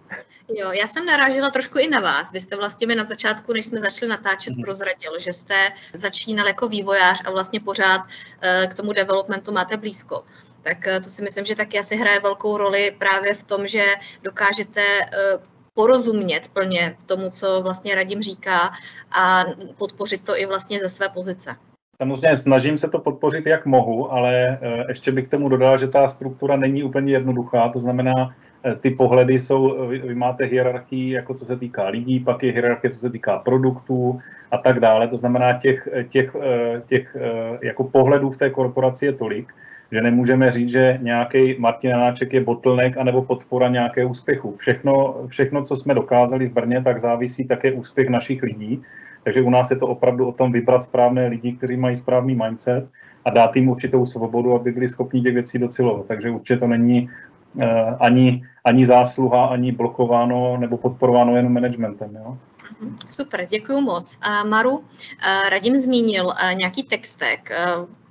[0.49, 2.31] Jo, já jsem narážela trošku i na vás.
[2.31, 4.63] Vy jste vlastně mi na začátku, než jsme začali natáčet, mm.
[4.63, 5.55] prozradil, že jste
[5.93, 10.23] začínal jako vývojář a vlastně pořád uh, k tomu developmentu máte blízko.
[10.61, 13.83] Tak uh, to si myslím, že taky asi hraje velkou roli právě v tom, že
[14.23, 18.71] dokážete uh, porozumět plně tomu, co vlastně Radim říká
[19.19, 19.45] a
[19.77, 21.55] podpořit to i vlastně ze své pozice.
[22.01, 25.87] Samozřejmě snažím se to podpořit, jak mohu, ale eh, ještě bych k tomu dodal, že
[25.87, 31.33] ta struktura není úplně jednoduchá, to znamená, eh, ty pohledy jsou, vy máte hierarchii, jako
[31.33, 35.07] co se týká lidí, pak je hierarchie, co se týká produktů a tak dále.
[35.07, 37.17] To znamená, těch, těch, eh, těch
[37.61, 39.53] jako pohledů v té korporaci je tolik,
[39.91, 44.55] že nemůžeme říct, že nějaký Martin Anáček je bottleneck anebo podpora nějaké úspěchu.
[44.57, 48.83] Všechno, všechno, co jsme dokázali v Brně, tak závisí také úspěch našich lidí.
[49.27, 52.87] Takže u nás je to opravdu o tom vybrat správné lidi, kteří mají správný mindset
[53.25, 56.05] a dát jim určitou svobodu, aby byli schopni těch věcí docilovat.
[56.05, 57.09] Takže určitě to není
[57.53, 57.63] uh,
[57.99, 62.15] ani, ani zásluha, ani blokováno nebo podporováno jenom managementem.
[62.15, 62.37] Jo?
[62.79, 64.17] Mhm, super, děkuji moc.
[64.21, 64.83] A Maru,
[65.27, 67.49] eh, Radim zmínil eh, nějaký textek,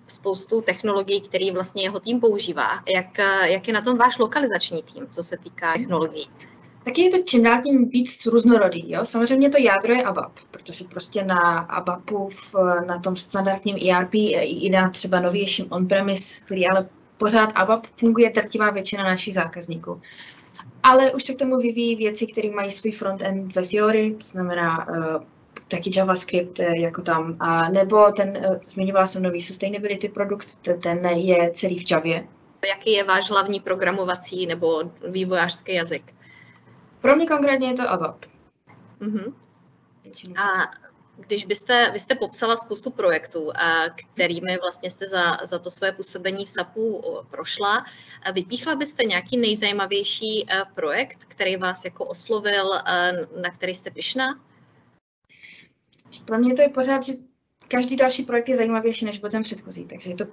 [0.07, 2.71] spoustu technologií, který vlastně jeho tým používá.
[2.95, 6.29] Jak, jak je na tom váš lokalizační tým, co se týká technologií?
[6.87, 8.93] Taky je to čím dál tím víc různorodý.
[8.93, 9.05] Jo?
[9.05, 12.55] Samozřejmě to jádro je ABAP, protože prostě na ABAPu, v,
[12.87, 18.71] na tom standardním ERP i na třeba novějším on-premise, který ale pořád ABAP funguje drtivá
[18.71, 20.01] většina našich zákazníků.
[20.83, 24.89] Ale už se k tomu vyvíjí věci, které mají svůj frontend ve Fiori, to znamená
[24.89, 25.25] uh,
[25.69, 31.07] taky JavaScript uh, jako tam, a nebo ten, uh, zmiňovala jsem nový sustainability produkt, ten
[31.07, 32.27] je celý v Javě.
[32.69, 36.16] Jaký je váš hlavní programovací nebo vývojářský jazyk?
[37.01, 38.25] Pro mě konkrétně je to ABAP.
[39.01, 39.35] Uh-huh.
[40.37, 40.71] A
[41.17, 43.53] když byste, vy jste popsala spoustu projektů,
[44.15, 47.85] kterými vlastně jste za, za to své působení v SAPu prošla,
[48.33, 52.71] vypíchla byste nějaký nejzajímavější projekt, který vás jako oslovil,
[53.43, 54.41] na který jste pyšná?
[56.25, 57.13] Pro mě to je pořád, že
[57.69, 60.25] každý další projekt je zajímavější než byl ten předchozí, takže je to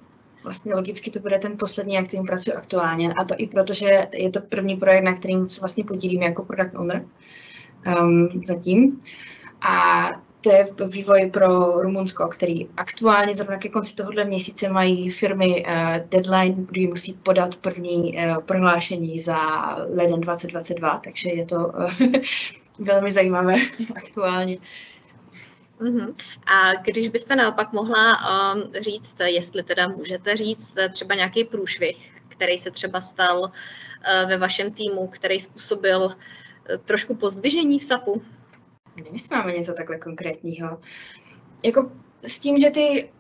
[0.44, 3.14] vlastně logicky to bude ten poslední, na kterým pracuji aktuálně.
[3.14, 6.46] A to i proto, že je to první projekt, na kterým se vlastně podílím jako
[6.46, 7.06] product owner
[8.02, 9.02] um, zatím.
[9.62, 10.10] A
[10.44, 15.74] to je vývoj pro Rumunsko, který aktuálně zrovna ke konci tohohle měsíce mají firmy uh,
[16.10, 19.38] deadline, kdy musí podat první uh, prohlášení za
[19.90, 21.92] leden 2022, takže je to uh,
[22.80, 23.56] velmi zajímavé
[23.96, 24.58] aktuálně.
[25.80, 26.16] Uh-huh.
[26.46, 28.18] A když byste naopak mohla
[28.54, 33.50] um, říct, jestli teda můžete říct třeba nějaký průšvih, který se třeba stal uh,
[34.30, 36.14] ve vašem týmu, který způsobil uh,
[36.86, 38.22] trošku pozdvižení v SAPu?
[39.04, 40.80] Nemyslím, máme něco takhle konkrétního.
[41.64, 41.92] Jako
[42.24, 43.12] s tím, že ty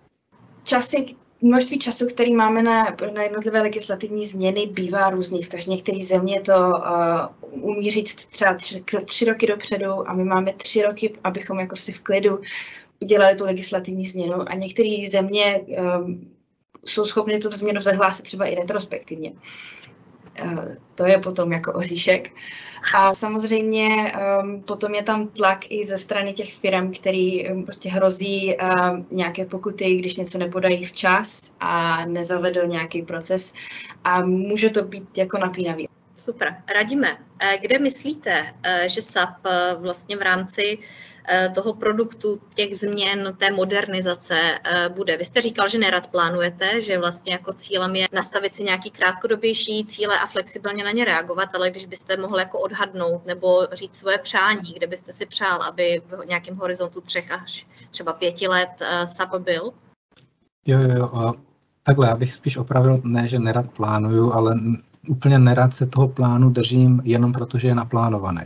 [0.63, 5.43] časy, množství času, který máme na, na jednotlivé legislativní změny, bývá různý.
[5.43, 6.53] V každé některé země to
[7.51, 11.75] uh, umí říct třeba tři, tři roky dopředu a my máme tři roky, abychom jako
[11.75, 12.39] si v klidu
[12.99, 16.31] udělali tu legislativní změnu a některé země um,
[16.85, 19.33] jsou schopny tu změnu zahlásit třeba i retrospektivně.
[20.43, 22.29] Eh, to je potom jako oříšek.
[22.95, 27.89] A samozřejmě um, potom je tam tlak i ze strany těch firm, který um, prostě
[27.89, 33.53] hrozí um, nějaké pokuty, když něco nepodají včas a nezavedl nějaký proces
[34.03, 35.89] a může to být jako napínavý.
[36.15, 36.55] Super.
[36.75, 39.47] Radíme, eh, kde myslíte, eh, že SAP
[39.79, 40.77] vlastně v rámci
[41.55, 45.17] toho produktu, těch změn, té modernizace eh, bude.
[45.17, 49.85] Vy jste říkal, že nerad plánujete, že vlastně jako cílem je nastavit si nějaký krátkodobější
[49.85, 54.17] cíle a flexibilně na ně reagovat, ale když byste mohl jako odhadnout nebo říct svoje
[54.17, 59.07] přání, kde byste si přál, aby v nějakém horizontu třech až třeba pěti let eh,
[59.07, 59.71] SAP byl?
[60.65, 61.33] Jo, jo, jo.
[61.83, 64.55] Takhle, já bych spíš opravil, ne, že nerad plánuju, ale
[65.07, 68.41] úplně nerad se toho plánu držím jenom proto, že je naplánovaný.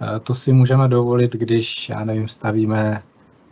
[0.00, 3.02] Eh, to si můžeme dovolit, když, já nevím, stavíme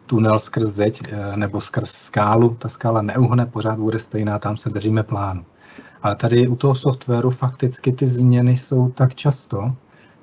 [0.06, 4.70] tunel skrz zeď eh, nebo skrz skálu, ta skála neuhne, pořád bude stejná, tam se
[4.70, 5.44] držíme plánu.
[6.02, 9.76] Ale tady u toho softwaru fakticky ty změny jsou tak často,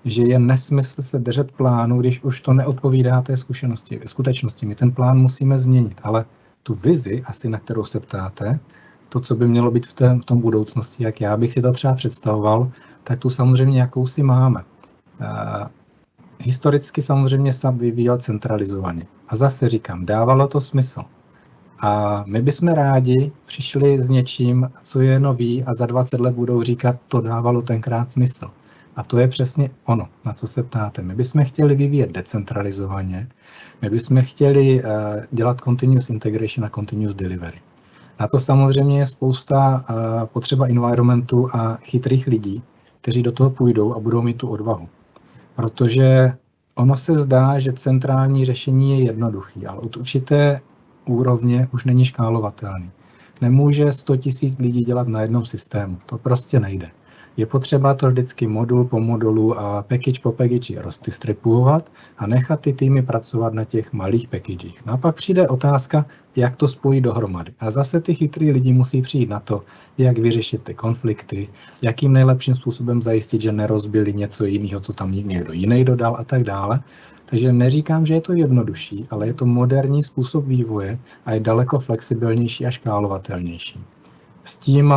[0.05, 4.65] že je nesmysl se držet plánu, když už to neodpovídá té zkušenosti, skutečnosti.
[4.65, 6.25] My ten plán musíme změnit, ale
[6.63, 8.59] tu vizi, asi na kterou se ptáte,
[9.09, 11.71] to, co by mělo být v, té, v tom budoucnosti, jak já bych si to
[11.71, 12.71] třeba představoval,
[13.03, 14.63] tak tu samozřejmě jakousi máme.
[16.43, 19.05] Historicky samozřejmě SAP vyvíjel centralizovaně.
[19.27, 21.01] A zase říkám, dávalo to smysl.
[21.81, 26.63] A my bychom rádi přišli s něčím, co je nový a za 20 let budou
[26.63, 28.51] říkat, to dávalo tenkrát smysl.
[28.95, 31.01] A to je přesně ono, na co se ptáte.
[31.01, 33.27] My bychom chtěli vyvíjet decentralizovaně,
[33.81, 34.89] my bychom chtěli uh,
[35.31, 37.57] dělat continuous integration a continuous delivery.
[38.19, 42.63] Na to samozřejmě je spousta uh, potřeba environmentu a chytrých lidí,
[43.01, 44.89] kteří do toho půjdou a budou mít tu odvahu.
[45.59, 46.31] Protože
[46.75, 50.61] ono se zdá, že centrální řešení je jednoduchý, ale od určité
[51.05, 52.91] úrovně už není škálovatelný.
[53.41, 54.21] Nemůže 100 000
[54.59, 55.97] lidí dělat na jednom systému.
[56.05, 56.91] To prostě nejde.
[57.39, 62.73] Je potřeba to vždycky modul po modulu a package po package rozdistribuovat a nechat ty
[62.73, 64.85] týmy pracovat na těch malých packagech.
[64.85, 67.53] No a pak přijde otázka, jak to spojí dohromady.
[67.59, 69.63] A zase ty chytrý lidi musí přijít na to,
[69.97, 71.47] jak vyřešit ty konflikty,
[71.81, 76.43] jakým nejlepším způsobem zajistit, že nerozbili něco jiného, co tam někdo jiný dodal a tak
[76.43, 76.79] dále.
[77.25, 81.79] Takže neříkám, že je to jednodušší, ale je to moderní způsob vývoje a je daleko
[81.79, 83.79] flexibilnější a škálovatelnější.
[84.43, 84.93] S tím,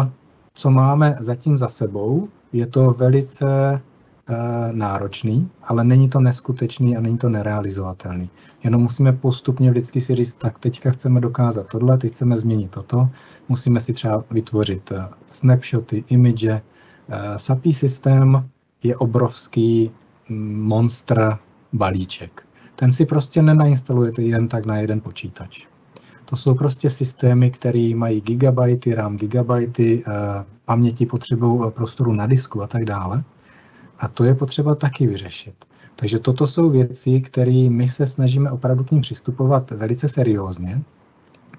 [0.55, 3.81] co máme zatím za sebou, je to velice e,
[4.73, 8.31] náročný, ale není to neskutečný a není to nerealizovatelný.
[8.65, 13.09] Jenom musíme postupně vždycky si říct, tak teďka chceme dokázat tohle, teď chceme změnit toto,
[13.49, 16.45] musíme si třeba vytvořit eh, snapshoty, image.
[16.45, 16.62] E,
[17.37, 18.49] SAPI systém
[18.83, 19.91] je obrovský
[20.29, 21.38] mm, monstr
[21.73, 22.47] balíček.
[22.77, 25.67] Ten si prostě nenainstalujete jen tak na jeden počítač.
[26.24, 30.12] To jsou prostě systémy, které mají gigabajty, RAM gigabajty, eh,
[30.64, 33.24] paměti potřebují prostoru na disku a tak dále.
[33.98, 35.54] A to je potřeba taky vyřešit.
[35.96, 40.82] Takže toto jsou věci, které my se snažíme opravdu k ním přistupovat velice seriózně.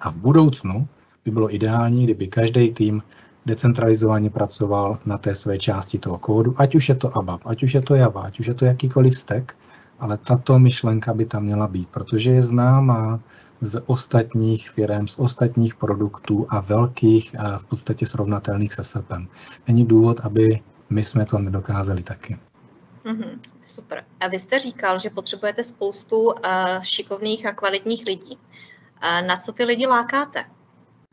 [0.01, 0.87] A v budoucnu
[1.25, 3.01] by bylo ideální, kdyby každý tým
[3.45, 7.73] decentralizovaně pracoval na té své části toho kódu, ať už je to ABAP, ať už
[7.73, 9.51] je to Java, ať už je to jakýkoliv stack,
[9.99, 13.19] ale tato myšlenka by tam měla být, protože je známá
[13.63, 19.27] z ostatních firm, z ostatních produktů a velkých, a v podstatě srovnatelných se SAPem.
[19.67, 22.39] Není důvod, aby my jsme to nedokázali taky.
[23.05, 24.03] Mm-hmm, super.
[24.19, 26.33] A vy jste říkal, že potřebujete spoustu uh,
[26.81, 28.37] šikovných a kvalitních lidí.
[28.37, 30.45] Uh, na co ty lidi lákáte?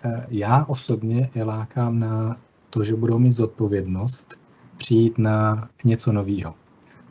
[0.04, 2.36] Uh, já osobně je lákám na
[2.70, 4.34] to, že budou mít zodpovědnost
[4.76, 6.54] přijít na něco nového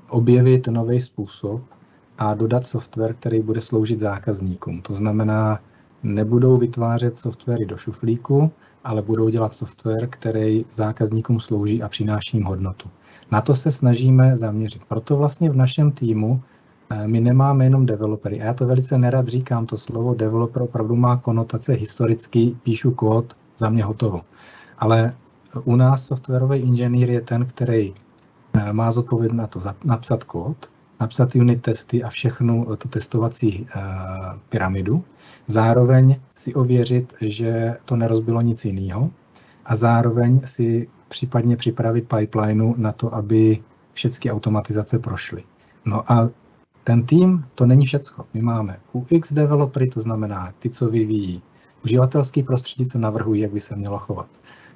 [0.10, 1.62] objevit nový způsob
[2.20, 4.82] a dodat software, který bude sloužit zákazníkům.
[4.82, 5.60] To znamená,
[6.04, 8.52] nebudou vytvářet softwary do šuflíku,
[8.84, 12.90] ale budou dělat software, který zákazníkům slouží a přináší jim hodnotu.
[13.32, 14.82] Na to se snažíme zaměřit.
[14.88, 16.42] Proto vlastně v našem týmu
[16.90, 18.42] eh, my nemáme jenom developery.
[18.42, 23.38] A já to velice nerad říkám, to slovo developer opravdu má konotace historicky, píšu kód,
[23.58, 24.22] za mě hotovo.
[24.78, 25.14] Ale
[25.64, 27.94] u nás softwarový inženýr je ten, který
[28.54, 33.82] Eh, má zodpovědnost na to napsat kód, napsat unit testy a všechnu tu testovací uh,
[34.50, 35.04] pyramidu,
[35.48, 39.12] zároveň si ověřit, že to nerozbilo nic jiného
[39.66, 45.44] a zároveň si případně připravit pipelineu na to, aby všechny automatizace prošly.
[45.86, 46.30] No a
[46.84, 48.26] ten tým, to není všecko.
[48.34, 51.42] My máme UX developery, to znamená ty, co vyvíjí
[51.84, 54.30] uživatelský prostředí, co navrhují, jak by se mělo chovat.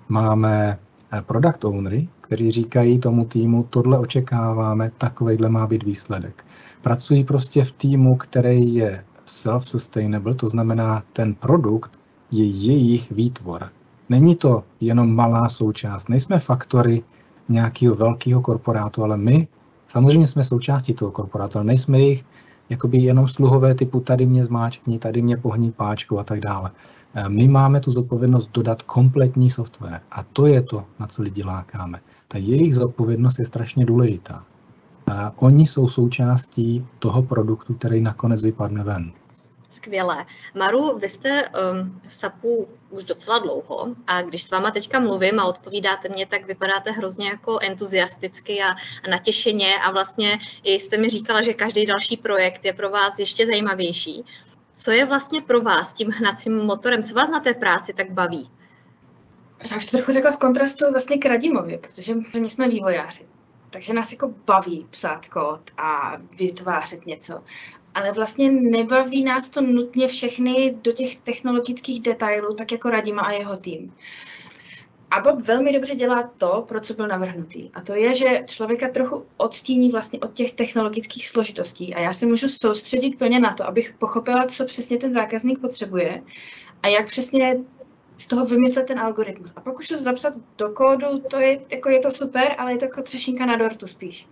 [0.10, 0.80] Máme
[1.22, 6.46] product ownery, kteří říkají tomu týmu, tohle očekáváme, takovejhle má být výsledek.
[6.82, 12.00] Pracují prostě v týmu, který je self-sustainable, to znamená, ten produkt
[12.32, 13.70] je jejich výtvor.
[14.10, 17.04] Není to jenom malá součást, nejsme faktory
[17.50, 19.48] nějakého velkého korporátu, ale my
[19.88, 22.26] samozřejmě jsme součástí toho korporátu, ale nejsme jich
[22.70, 26.72] jakoby jenom sluhové typu tady mě zmáčkni, tady mě pohní páčku a tak dále.
[27.28, 32.02] My máme tu zodpovědnost dodat kompletní software a to je to, na co lidi lákáme.
[32.28, 34.46] Ta jejich zodpovědnost je strašně důležitá.
[35.12, 39.12] A oni jsou součástí toho produktu, který nakonec vypadne ven.
[39.70, 40.26] Skvělé.
[40.56, 45.40] Maru, vy jste um, v SAPu už docela dlouho a když s váma teďka mluvím
[45.40, 48.70] a odpovídáte mě, tak vypadáte hrozně jako entuziasticky a,
[49.04, 53.46] a natěšeně a vlastně jste mi říkala, že každý další projekt je pro vás ještě
[53.46, 54.24] zajímavější.
[54.76, 57.04] Co je vlastně pro vás tím hnacím motorem?
[57.04, 58.52] Co vás na té práci tak baví?
[59.72, 63.26] Já bych to trochu řekla v kontrastu vlastně k Radimovi, protože my jsme vývojáři.
[63.70, 67.44] Takže nás jako baví psát kód a vytvářet něco.
[67.96, 73.32] Ale vlastně nebaví nás to nutně všechny do těch technologických detailů, tak jako Radima a
[73.32, 73.94] jeho tým.
[75.14, 77.70] A Bob velmi dobře dělá to, pro co byl navrhnutý.
[77.74, 81.96] A to je, že člověka trochu odstíní vlastně od těch technologických složitostí.
[81.96, 86.24] A já se můžu soustředit plně na to, abych pochopila, co přesně ten zákazník potřebuje
[86.84, 87.60] a jak přesně
[88.18, 89.54] z toho vymyslet ten algoritmus.
[89.56, 92.78] A pak už to zapsat do kódu, to je, jako je to super, ale je
[92.78, 94.28] to jako třešinka na dortu spíš.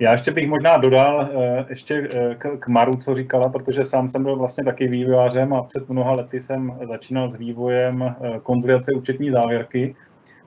[0.00, 4.22] Já ještě bych možná dodal eh, ještě eh, k Maru, co říkala, protože sám jsem
[4.22, 9.30] byl vlastně taky vývojářem a před mnoha lety jsem začínal s vývojem eh, konzolidace účetní
[9.30, 9.94] závěrky.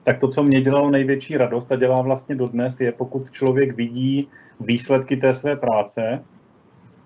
[0.04, 4.28] Tak to, co mě dělalo největší radost a dělá vlastně dodnes, je pokud člověk vidí
[4.60, 6.22] výsledky té své práce,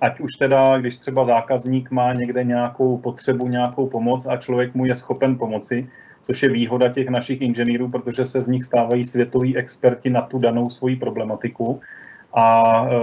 [0.00, 4.86] ať už teda, když třeba zákazník má někde nějakou potřebu, nějakou pomoc a člověk mu
[4.86, 5.88] je schopen pomoci,
[6.22, 10.38] což je výhoda těch našich inženýrů, protože se z nich stávají světoví experti na tu
[10.38, 11.80] danou svoji problematiku
[12.36, 12.96] a e,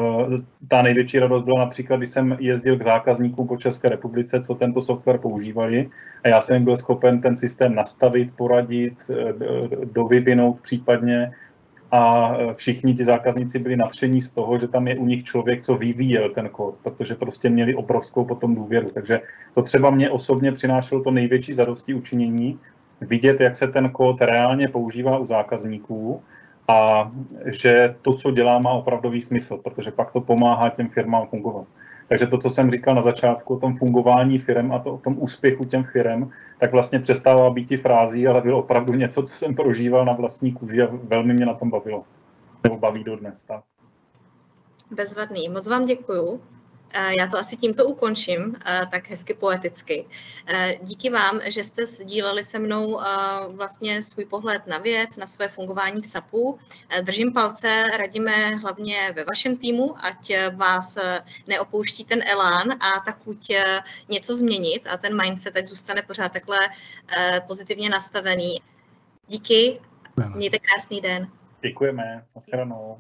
[0.68, 4.82] ta největší radost byla například, když jsem jezdil k zákazníkům po České republice, co tento
[4.82, 5.90] software používali.
[6.24, 9.34] A já jsem byl schopen ten systém nastavit, poradit, e,
[9.86, 11.32] dovyvinout případně.
[11.92, 15.62] A e, všichni ti zákazníci byli nadšení z toho, že tam je u nich člověk,
[15.62, 18.88] co vyvíjel ten kód, protože prostě měli obrovskou potom důvěru.
[18.94, 19.22] Takže
[19.56, 22.60] to třeba mě osobně přinášelo to největší zadosti učinění,
[23.02, 26.22] vidět, jak se ten kód reálně používá u zákazníků
[26.68, 27.12] a
[27.46, 31.68] že to, co dělá, má opravdový smysl, protože pak to pomáhá těm firmám fungovat.
[32.08, 35.16] Takže to, co jsem říkal na začátku o tom fungování firm a to, o tom
[35.20, 39.56] úspěchu těm firm, tak vlastně přestává být i frází, ale bylo opravdu něco, co jsem
[39.56, 42.04] prožíval na vlastní kůži a velmi mě na tom bavilo.
[42.64, 43.44] Nebo baví dodnes.
[43.44, 43.64] Tak.
[44.92, 45.50] Bezvadný.
[45.50, 46.42] Moc vám děkuju.
[46.94, 50.06] Eh, já to asi tímto ukončím, eh, tak hezky poeticky.
[50.48, 53.00] Eh, díky vám, že jste sdíleli se mnou
[53.48, 56.60] vlastně svůj pohled na věc, na své fungování v SAPu.
[57.02, 60.98] Držím palce, radíme hlavně ve vašem týmu, ať vás
[61.48, 63.52] neopouští ten elán a ta chuť
[64.10, 66.58] něco změnit a ten mindset ať zůstane pořád takhle
[67.48, 68.62] pozitivně nastavený.
[69.28, 69.82] Díky,
[70.36, 71.28] mějte krásný den.
[71.62, 72.98] Děkujeme, nashledanou.